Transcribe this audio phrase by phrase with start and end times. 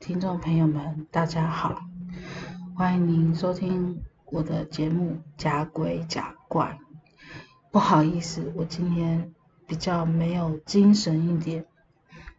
[0.00, 1.82] 听众朋友们，大家好，
[2.74, 6.78] 欢迎您收听我的节目《假鬼假怪》。
[7.70, 9.34] 不好意思，我今天
[9.66, 11.66] 比较没有精神一点。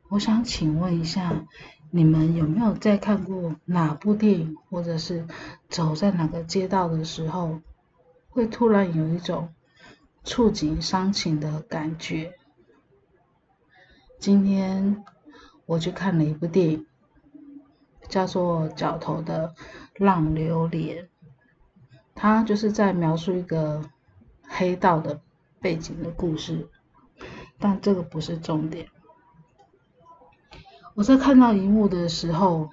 [0.09, 1.45] 我想请问一下，
[1.91, 5.27] 你们有没有在看过哪部电影，或者是
[5.69, 7.61] 走在哪个街道的时候，
[8.29, 9.53] 会突然有一种
[10.23, 12.33] 触景伤情的感觉？
[14.17, 15.05] 今天
[15.67, 16.87] 我去看了一部电影，
[18.11, 19.55] 叫做《角头的
[19.95, 21.05] 浪流连》，
[22.13, 23.81] 它就是在描述一个
[24.47, 25.21] 黑道的
[25.61, 26.67] 背景的故事，
[27.57, 28.89] 但这个不是重点。
[30.93, 32.69] 我在看到一幕的时候，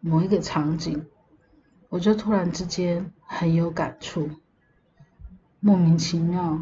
[0.00, 1.06] 某一个场景，
[1.88, 4.28] 我就突然之间很有感触，
[5.60, 6.58] 莫名其妙，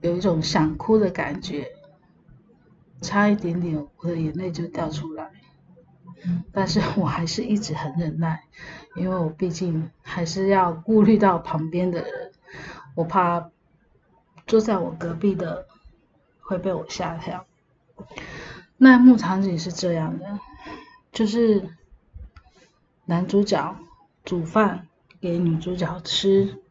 [0.00, 1.68] 有一种想哭的感觉，
[3.00, 5.30] 差一点点我的眼泪就掉出来，
[6.52, 8.44] 但是我还是一直很忍耐，
[8.96, 12.32] 因为我毕竟还是要顾虑到旁边的人，
[12.94, 13.50] 我怕
[14.46, 15.66] 坐在我隔壁的
[16.40, 17.46] 会被我吓跳。
[18.76, 20.38] 那幕场景是这样的，
[21.12, 21.68] 就是
[23.04, 23.76] 男主角
[24.24, 24.88] 煮饭
[25.20, 26.62] 给女主角吃，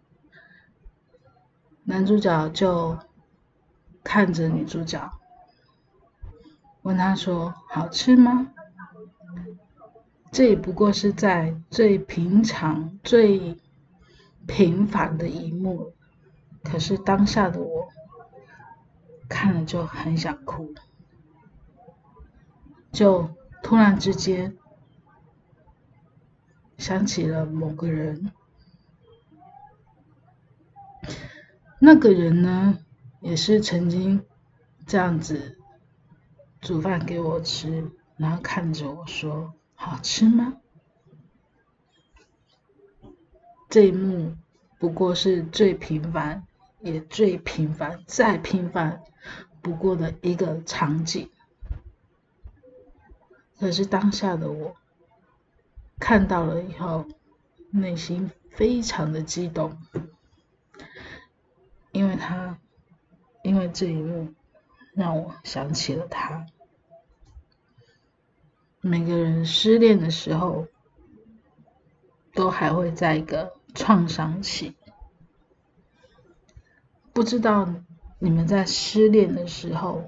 [1.84, 2.98] 男主角就
[4.04, 5.12] 看着女主角，
[6.82, 8.48] 问她说：“好吃吗？”
[10.32, 13.58] 这也不过是在最平常、最
[14.48, 15.94] 平凡的一幕，
[16.64, 17.88] 可是当下的我
[19.28, 20.74] 看了就很想哭。
[22.92, 23.30] 就
[23.62, 24.58] 突然之间
[26.78, 28.32] 想起了某个人，
[31.80, 32.80] 那个人呢，
[33.22, 34.26] 也是曾经
[34.88, 35.58] 这样子
[36.62, 39.54] 煮饭给我吃，然后看着我说
[39.90, 40.58] ：“好吃吗？”
[43.70, 44.36] 这一幕
[44.80, 46.48] 不过是最平凡，
[46.80, 49.04] 也最平凡，再平凡
[49.62, 51.30] 不过的一个场景。
[53.60, 54.76] 可是当下的我
[56.00, 57.06] 看到了以后，
[57.72, 59.78] 内心非常的激动，
[61.92, 62.58] 因为他，
[63.44, 64.34] 因为这一幕
[64.94, 66.46] 让我想起了他。
[68.82, 70.68] 每个人失恋的时候，
[72.34, 74.76] 都还会在一个创伤期。
[77.12, 77.68] 不知道
[78.20, 80.06] 你们在失恋的时候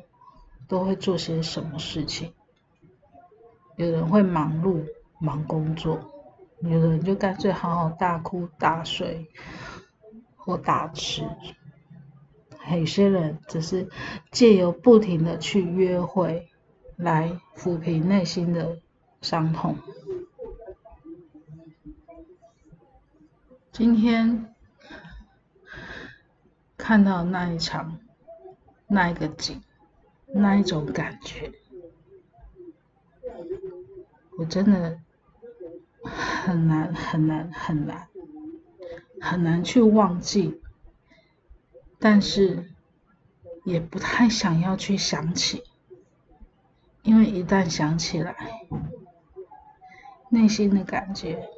[0.70, 2.32] 都会做些什么事情？
[3.76, 4.86] 有人会忙碌
[5.20, 6.00] 忙工作，
[6.60, 9.28] 有人就干脆好好大哭大睡
[10.38, 11.28] 或大吃，
[12.72, 13.90] 有些人只是
[14.32, 16.48] 借由不停的去约会
[17.02, 18.78] 来抚平内心的
[19.22, 19.76] 伤痛。
[23.72, 24.54] 今天
[26.78, 27.98] 看到那一场
[28.86, 29.64] 那一个景，
[30.28, 31.52] 那一种感觉。
[34.38, 35.00] 我真的
[36.04, 38.08] 很难很难很难
[39.20, 40.62] 很难去忘记，
[41.98, 42.72] 但是
[43.64, 45.64] 也不太想要去想起，
[47.04, 48.36] 因为一旦想起来，
[50.30, 51.50] 内心的感觉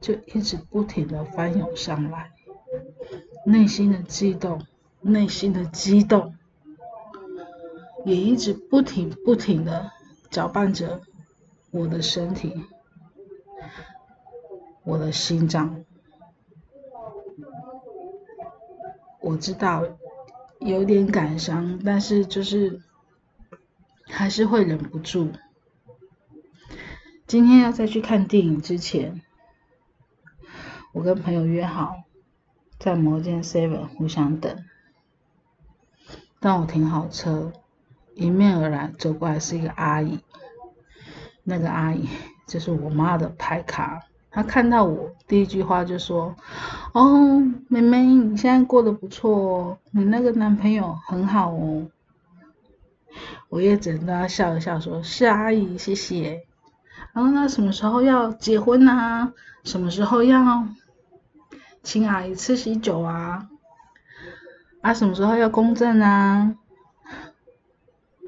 [0.00, 2.30] 就一直不停的翻涌上来，
[3.44, 4.62] 内心的悸动，
[5.00, 6.34] 内心的激动，
[8.04, 9.90] 也一直不停不停的
[10.30, 11.00] 搅拌着。
[11.72, 12.64] 我的身体，
[14.82, 15.84] 我的心脏，
[19.20, 19.84] 我知道
[20.60, 22.80] 有点感伤，但是就是
[24.08, 25.32] 还是会忍不住。
[27.26, 29.20] 今天要再去看电影之前，
[30.92, 32.04] 我跟朋友约好
[32.78, 34.64] 在某间 Seven 互相等。
[36.38, 37.52] 当我停好车，
[38.14, 40.20] 迎面而来走过来是一个阿姨。
[41.42, 42.08] 那个阿姨
[42.46, 46.36] 就是我妈的牌卡，她看到我第一句话就说
[46.94, 51.88] ：“哦，妹妹，你现在过得不错哦，你那个男朋友很好哦。”
[53.48, 56.42] 我也只能跟他笑一笑说：“是阿姨，谢谢。”
[57.12, 59.32] 然后那什么时候要结婚啊？
[59.64, 60.66] 什么时候要
[61.82, 63.48] 请阿姨吃喜酒啊？
[64.82, 66.54] 啊，什么时候要公证啊？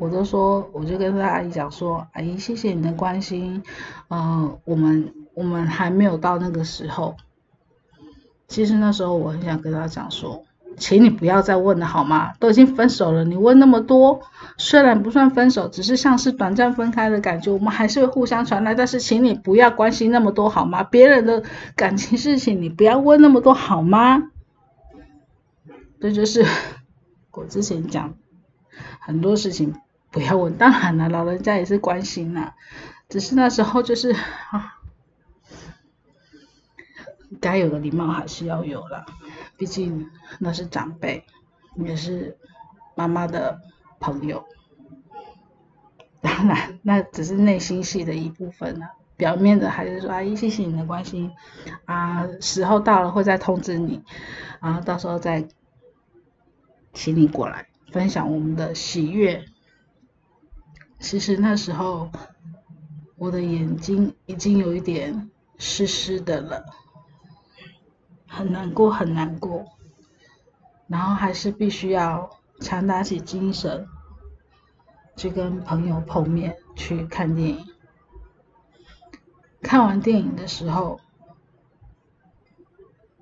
[0.00, 3.62] 我都说，我就跟他阿姨讲说，阿姨谢谢你的关心，
[4.10, 7.16] 嗯，我们我们还没有到那个时候。
[8.46, 10.44] 其实那时候我很想跟他讲说，
[10.78, 12.32] 请你不要再问了好吗？
[12.38, 14.20] 都已经分手了，你问那么多，
[14.56, 18.74] 虽然不算分手，只是像是短暂分开的感觉，我们还是会互相传来。
[18.74, 20.82] 但是，请你不要关心那么多好吗？
[20.82, 21.42] 别人的
[21.76, 24.30] 感情事情，你不要问那么多好吗？
[26.00, 26.46] 这就是
[27.32, 28.14] 我之前讲
[29.00, 29.74] 很多事情
[30.10, 30.56] 不要问。
[30.56, 32.52] 当然了，老人家也是关心呐，
[33.08, 34.74] 只是那时候就是啊。
[37.42, 39.04] 该有的礼貌还是要有了，
[39.58, 40.08] 毕竟
[40.38, 41.24] 那是长辈，
[41.76, 42.38] 也是
[42.94, 43.60] 妈妈的
[44.00, 44.46] 朋友。
[46.20, 51.32] 当然，那只是内心戏的一部分了，表面的还是说阿姨谢谢你的关心
[51.84, 54.02] 啊，时候到了会再通知你，
[54.60, 55.46] 然后到时候再
[56.92, 59.44] 请你过来分享我们的喜悦。
[61.00, 62.10] 其实那时候
[63.16, 66.64] 我的眼睛已经有一点湿湿的了。
[68.38, 69.66] 很难过，很难过，
[70.86, 72.30] 然后还是必须要
[72.60, 73.88] 强打起精神
[75.16, 77.66] 去跟朋友碰面，去看电影。
[79.60, 81.00] 看完电影的时候，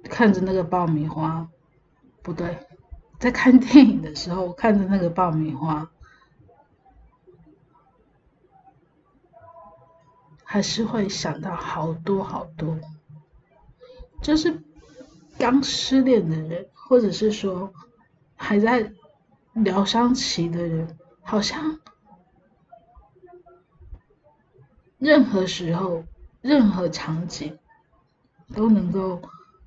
[0.05, 1.49] 看着那个爆米花，
[2.21, 2.67] 不对，
[3.19, 5.91] 在看电影的时候看着那个爆米花，
[10.45, 12.79] 还是会想到好多好多，
[14.21, 14.63] 就是。
[15.39, 17.73] 刚失恋的人，或者是说
[18.37, 18.93] 还在
[19.53, 21.79] 疗伤期的人，好像
[24.99, 26.05] 任何时候、
[26.41, 27.59] 任何场景
[28.55, 29.21] 都能够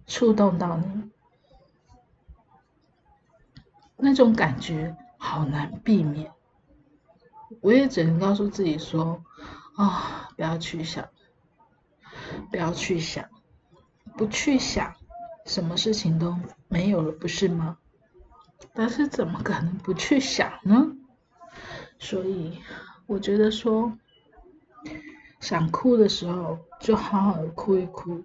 [0.07, 1.11] 触动到你，
[3.95, 6.31] 那种感觉好难避免。
[7.61, 9.23] 我也只能告诉自己说：
[9.75, 11.07] 啊，不要去想，
[12.49, 13.29] 不要去想，
[14.17, 14.95] 不去想。
[15.49, 16.37] 什么事情都
[16.67, 17.79] 没有了，不是吗？
[18.71, 20.91] 但是怎么可能不去想呢？
[21.97, 22.59] 所以
[23.07, 23.91] 我觉得说，
[25.39, 28.23] 想哭的时候就好好的哭一哭，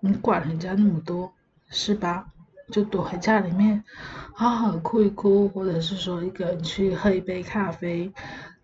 [0.00, 1.34] 你管人家那么多
[1.68, 2.32] 是吧？
[2.72, 3.84] 就躲在家里面
[4.34, 8.10] 好好的哭一哭，或者是说一个人去喝一杯咖啡，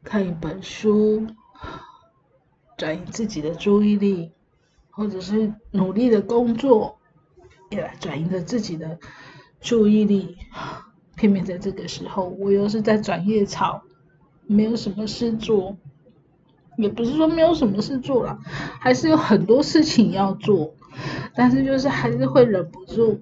[0.02, 1.26] 看一本书，
[2.78, 4.32] 转移自己的注意力。
[5.00, 6.98] 或者是努力的工作，
[7.70, 8.98] 也来转移了自己的
[9.58, 10.36] 注意力。
[11.16, 13.82] 偏偏在这个时候，我又是在转夜草，
[14.46, 15.78] 没有什么事做。
[16.76, 18.38] 也不是说没有什么事做了，
[18.78, 20.74] 还是有很多事情要做，
[21.34, 23.18] 但是就是还是会忍不住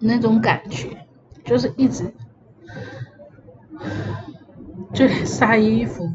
[0.00, 1.06] 那种感觉，
[1.44, 2.14] 就是一直
[4.94, 6.10] 就连晒衣服、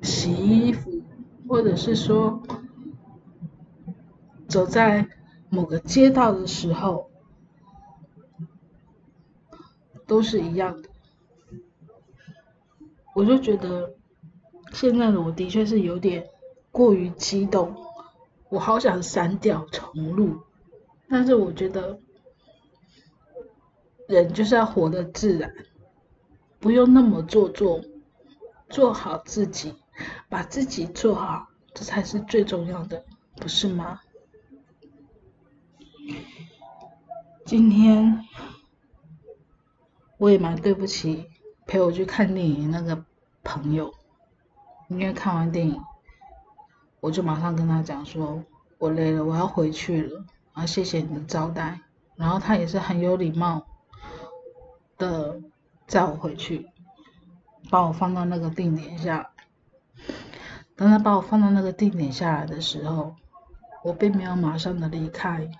[0.00, 1.02] 洗衣服，
[1.46, 2.42] 或者是说。
[4.54, 5.08] 走在
[5.48, 7.10] 某个街道的时候，
[10.06, 10.88] 都是一样的。
[13.16, 13.96] 我就觉得
[14.72, 16.28] 现在的我的确是有点
[16.70, 17.74] 过于激动，
[18.48, 20.40] 我好想删掉重录。
[21.08, 21.98] 但是我觉得
[24.06, 25.52] 人就是要活得自然，
[26.60, 27.80] 不用那么做作，
[28.68, 29.74] 做好自己，
[30.28, 34.00] 把自己做好，这才是最重要的，不是吗？
[37.44, 38.24] 今天
[40.16, 41.26] 我也蛮对不起
[41.66, 43.04] 陪我去看电影那个
[43.42, 43.92] 朋友，
[44.88, 45.80] 因为看完电影，
[47.00, 48.42] 我就马上跟他讲说，
[48.78, 51.80] 我累了，我要回去了，啊，谢谢你的招待。
[52.16, 53.66] 然后他也是很有礼貌
[54.96, 55.40] 的
[55.86, 56.68] 载我回去，
[57.70, 59.30] 把我放到那个定点下。
[60.76, 63.14] 当他把我放到那个定点下来的时候，
[63.82, 65.50] 我并没有马上的离开。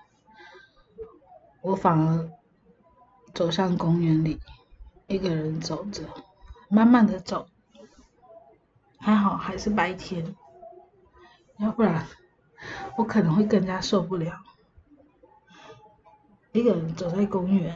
[1.65, 2.29] 我反而
[3.33, 4.39] 走向公园里，
[5.07, 6.03] 一个人走着，
[6.69, 7.47] 慢慢的走。
[8.99, 10.35] 还好还是白天，
[11.57, 12.05] 要不然
[12.95, 14.43] 我可能会更加受不了。
[16.51, 17.75] 一个人走在公园，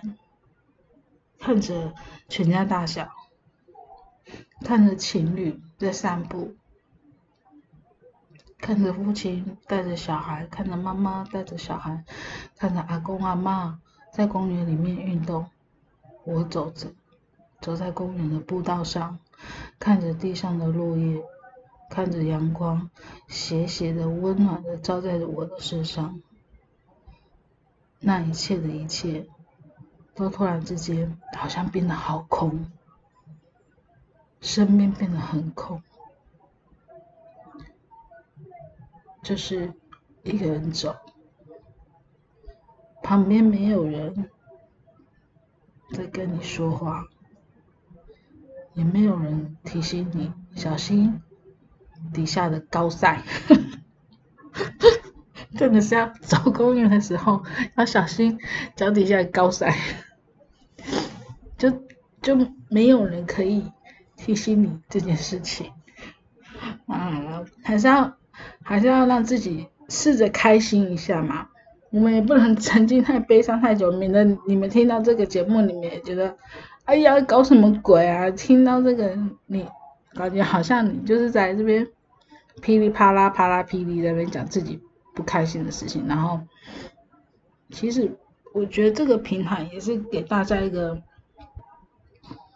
[1.40, 1.96] 看着
[2.28, 3.10] 全家大小，
[4.64, 6.56] 看着情侣在散步。
[8.60, 12.04] 看着父亲带着小孩，看着妈妈带着小孩，
[12.58, 13.80] 看着阿公阿妈
[14.14, 15.48] 在公园里面运动。
[16.26, 16.92] 我走着，
[17.62, 19.18] 走在公园的步道上，
[19.80, 21.24] 看着地上的落叶，
[21.90, 22.90] 看着阳光
[23.28, 26.22] 斜斜的、温暖的照在我的身上。
[28.02, 29.26] 那一切的一切，
[30.14, 32.70] 都突然之间好像变得好空，
[34.42, 35.82] 身边变得很空。
[39.22, 39.74] 就是
[40.24, 40.96] 一个人走，
[43.04, 44.30] 旁边没有人
[45.94, 47.06] 在跟你说话，
[48.74, 51.22] 也没有人提醒你小心
[52.14, 53.22] 底下的高塞。
[55.58, 57.44] 真的是要走公园的时候
[57.76, 58.40] 要小心
[58.76, 59.74] 脚底下的高塞，
[61.58, 61.72] 就
[62.22, 62.36] 就
[62.70, 63.72] 没有人可以
[64.16, 65.72] 提醒你这件事情。
[66.88, 68.18] 啊，还是要
[68.64, 71.48] 还是要让自己试着开心一下嘛。
[71.92, 76.38] 我们也不能沉浸太悲伤太久，免得你们听到这个节目里面也觉得，
[76.86, 78.30] 哎呀，搞什么鬼啊？
[78.30, 79.68] 听到这个你
[80.14, 81.88] 感觉好像你就是在这边
[82.62, 84.80] 噼里啪啦啪啦噼里在那边讲自己
[85.16, 86.40] 不开心的事情，然后
[87.72, 88.16] 其实
[88.54, 91.02] 我觉得这个平台也是给大家一个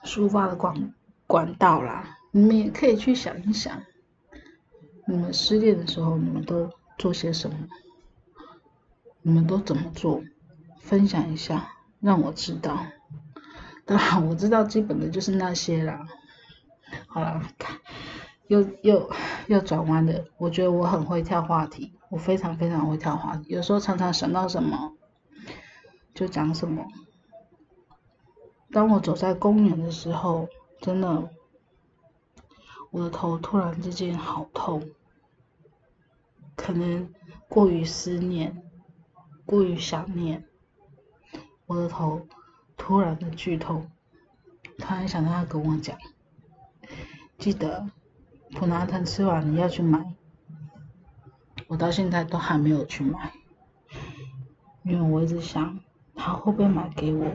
[0.04, 0.94] 抒发的管
[1.26, 2.18] 管道啦。
[2.30, 3.82] 你们也可以去想一想。
[5.06, 7.56] 你们失恋的时候，你们都做些什么？
[9.22, 10.24] 你们都怎么做？
[10.80, 12.86] 分享一下，让我知道。
[13.86, 16.08] 当然，我知道基本的就是那些啦。
[17.08, 17.42] 好了，
[18.48, 19.10] 又又
[19.48, 20.26] 又转弯的。
[20.38, 23.46] 我觉得我很会跳话题，我非常非常会跳话题。
[23.50, 24.94] 有时候常常想到什么
[26.14, 26.86] 就讲什么。
[28.72, 30.48] 当我走在公园的时候，
[30.80, 31.30] 真的。
[32.94, 34.92] 我的头突然之间好痛，
[36.56, 37.12] 可能
[37.50, 38.62] 过于思念，
[39.48, 40.46] 过于想念，
[41.66, 42.28] 我的头
[42.78, 43.90] 突然的剧痛。
[44.78, 45.98] 突然想到他跟我讲，
[47.40, 47.90] 记得
[48.52, 50.14] 普拿疼吃完你要去买，
[51.66, 53.34] 我到现在都还没有去买，
[54.84, 55.80] 因为我一直想
[56.14, 57.26] 他会不会买给我。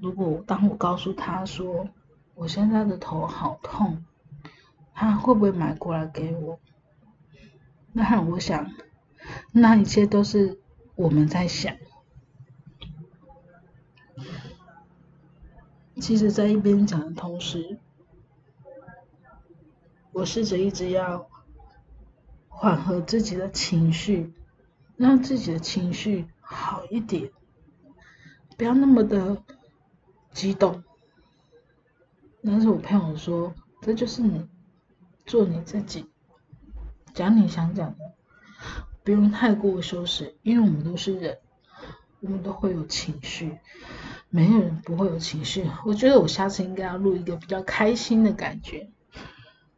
[0.00, 1.86] 如果当我告诉他说
[2.34, 4.02] 我现在的头好痛。
[4.94, 6.58] 他会不会买过来给我？
[7.92, 8.72] 那我想，
[9.52, 10.58] 那一切都是
[10.94, 11.76] 我们在想。
[16.00, 17.78] 其实，在一边讲的同时，
[20.12, 21.28] 我试着一直要
[22.48, 24.32] 缓和自己的情绪，
[24.96, 27.30] 让自己的情绪好一点，
[28.56, 29.42] 不要那么的
[30.32, 30.82] 激动。
[32.42, 34.48] 但是我朋友说，这就是你。
[35.26, 36.06] 做你自己，
[37.14, 38.12] 讲你想讲的，
[39.02, 41.38] 不用太过修饰，因为我们都是人，
[42.20, 43.58] 我们都会有情绪，
[44.28, 45.68] 没有人不会有情绪。
[45.86, 48.90] 我觉得我下次应该要录一个比较开心的感觉，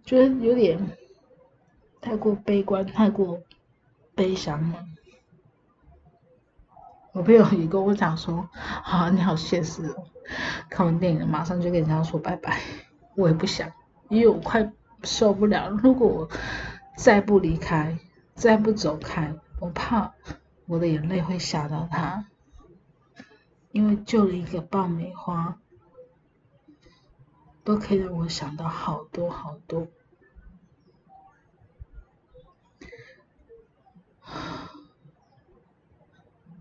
[0.05, 0.97] 觉得有点
[2.01, 3.41] 太过悲观，太过
[4.15, 4.85] 悲伤了。
[7.13, 8.49] 我朋友也跟我讲说，
[8.83, 10.05] 啊，你好现实哦，
[10.69, 12.61] 看完电影马上就跟人家说拜拜，
[13.15, 13.73] 我也不想，
[14.09, 14.73] 因为我快。
[15.07, 15.71] 受不了！
[15.71, 16.29] 如果我
[16.97, 17.99] 再不离开，
[18.35, 20.13] 再不走开，我怕
[20.67, 22.27] 我的眼泪会吓到他。
[23.71, 25.59] 因为救了一个爆米花，
[27.63, 29.87] 都可以让我想到好多好多。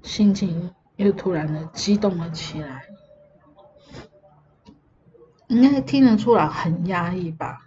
[0.03, 2.85] 心情又突然的激动了起来，
[5.47, 7.64] 应该听得出来很压抑吧。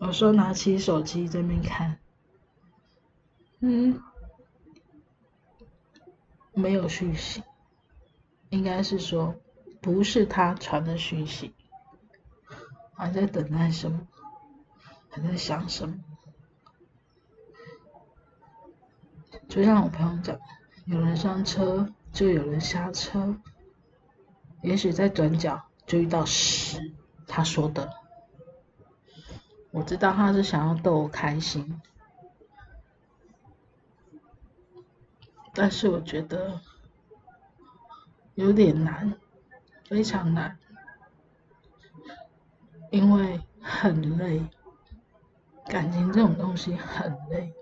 [0.00, 1.98] 有时候拿起手机在那边看，
[3.60, 4.00] 嗯，
[6.52, 7.42] 没有讯息，
[8.50, 9.34] 应该是说
[9.80, 11.54] 不是他传的讯息，
[12.94, 14.06] 还在等待什么，
[15.08, 15.96] 还在想什么。
[19.48, 20.38] 就像我朋友讲，
[20.84, 23.34] 有人上车就有人下车，
[24.60, 26.94] 也许在转角就遇到屎，
[27.26, 28.05] 他说的。
[29.76, 31.82] 我知道他是想要逗我开心，
[35.52, 36.58] 但是我觉得
[38.36, 39.18] 有点难，
[39.84, 40.58] 非常难，
[42.90, 44.46] 因为很累，
[45.66, 47.52] 感情这种东西很累，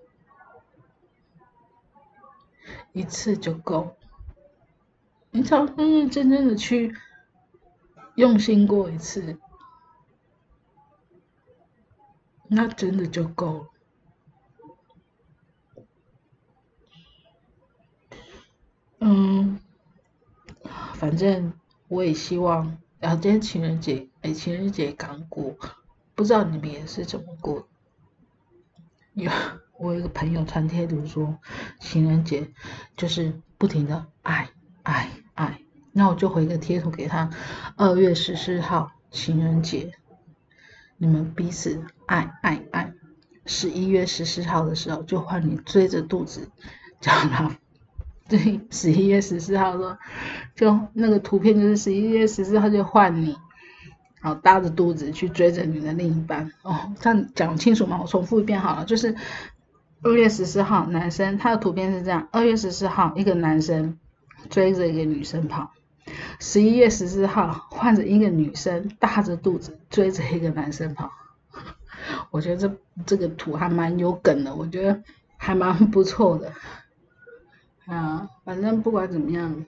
[2.93, 3.97] 一次就够，
[5.33, 6.95] 你只要认认真真的去
[8.15, 9.37] 用心过一次。
[12.55, 13.67] 那真的就够了。
[19.01, 19.59] 嗯，
[20.95, 21.53] 反正
[21.89, 25.57] 我也希望，然后今天情人节，哎，情人节刚过，
[26.15, 27.67] 不知道你们也是怎么过？
[29.15, 29.31] 有
[29.77, 31.39] 我有一个朋友传贴图说，
[31.81, 32.49] 情人节
[32.97, 34.49] 就是不停的爱
[34.85, 35.61] 爱爱，
[35.93, 37.29] 那我就回个贴图给他，
[37.77, 39.93] 二月十四号情人节。
[40.97, 42.93] 你们彼此爱爱爱，
[43.47, 46.49] 十一月十四号的时候就换你追着肚子
[47.01, 47.57] 叫他
[48.29, 49.99] 对，十一月十四号说，
[50.55, 53.37] 就那个图片就是十一月十四号就换你，
[54.23, 57.99] 好大着肚子去追着你的另一半哦，这样讲清楚吗？
[58.01, 59.15] 我重复一遍好了，就是
[60.03, 63.99] 二月十四号男生他的图片是这样，二月十四号一个男生
[64.49, 65.73] 追着一个女生跑，
[66.41, 71.11] 十一月十四号换着一个女生大着肚子追着一个男生跑。
[72.31, 72.77] 我觉得这
[73.07, 75.03] 这个图还蛮有梗的，我觉得
[75.37, 76.53] 还蛮不错的。
[77.87, 79.65] 啊，反正不管怎么样，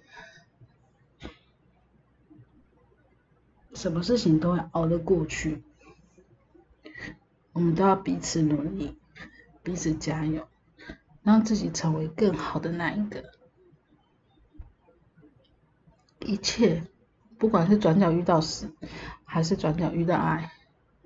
[3.75, 5.63] 什么事情都会熬得过去。
[7.53, 8.99] 我们都要彼此努力，
[9.63, 10.47] 彼此加油，
[11.23, 13.36] 让自己成为更好的那一个。
[16.27, 16.83] 一切，
[17.39, 18.75] 不管是转角遇到死，
[19.25, 20.51] 还是转角遇到爱，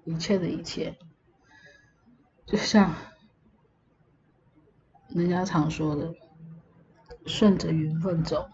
[0.05, 0.97] 一切的一切。
[2.47, 2.95] 就像
[5.09, 6.15] 人家常说的，
[7.27, 8.49] 顺着缘分走，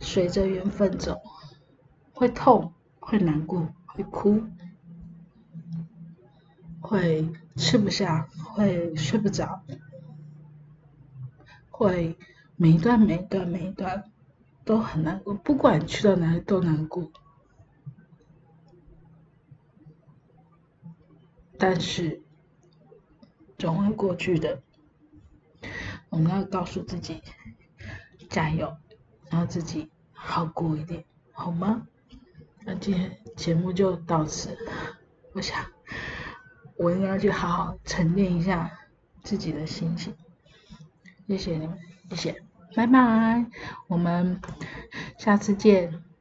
[0.00, 1.20] 随着缘分走，
[2.12, 4.44] 会痛，会难过，会哭，
[6.80, 9.62] 会吃不下，会睡不着，
[11.70, 12.16] 会
[12.56, 14.11] 每一段每一段每一段
[14.64, 17.10] 都很难过，不管去到哪里都难过，
[21.58, 22.20] 但是。
[23.58, 24.60] 总会过去的，
[26.08, 27.22] 我们要告诉自己
[28.28, 28.76] 加油，
[29.30, 31.86] 让自己好过一点，好吗？
[32.64, 34.58] 那今天节目就到此，
[35.32, 35.64] 我想
[36.76, 38.68] 我应该去好好沉淀一下
[39.22, 40.12] 自己的心情。
[41.28, 41.78] 谢谢你们，
[42.10, 42.42] 谢谢，
[42.74, 43.46] 拜拜，
[43.88, 44.40] 我们
[45.18, 46.11] 下次见。